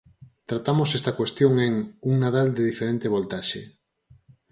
[0.49, 1.73] Tratamos esta cuestión en
[2.07, 3.65] 'Un Nadal de diferente voltaxe'.